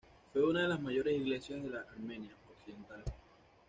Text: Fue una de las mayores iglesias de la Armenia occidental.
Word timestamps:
Fue 0.33 0.43
una 0.43 0.63
de 0.63 0.67
las 0.67 0.81
mayores 0.81 1.15
iglesias 1.15 1.61
de 1.61 1.69
la 1.69 1.81
Armenia 1.91 2.31
occidental. 2.51 3.03